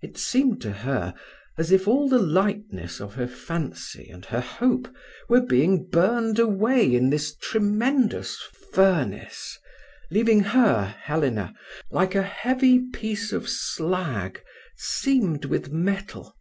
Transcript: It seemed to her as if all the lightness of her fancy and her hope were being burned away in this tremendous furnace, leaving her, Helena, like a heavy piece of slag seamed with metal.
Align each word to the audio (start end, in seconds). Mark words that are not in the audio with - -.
It 0.00 0.16
seemed 0.16 0.62
to 0.62 0.72
her 0.72 1.12
as 1.58 1.70
if 1.70 1.86
all 1.86 2.08
the 2.08 2.18
lightness 2.18 3.02
of 3.02 3.16
her 3.16 3.26
fancy 3.26 4.08
and 4.08 4.24
her 4.24 4.40
hope 4.40 4.88
were 5.28 5.42
being 5.42 5.86
burned 5.90 6.38
away 6.38 6.94
in 6.94 7.10
this 7.10 7.36
tremendous 7.36 8.38
furnace, 8.72 9.58
leaving 10.10 10.40
her, 10.40 10.96
Helena, 11.02 11.52
like 11.90 12.14
a 12.14 12.22
heavy 12.22 12.78
piece 12.94 13.30
of 13.30 13.46
slag 13.46 14.42
seamed 14.78 15.44
with 15.44 15.70
metal. 15.70 16.34